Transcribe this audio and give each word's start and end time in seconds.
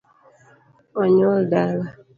Onyuol 1.01 1.39
dala 1.51 1.85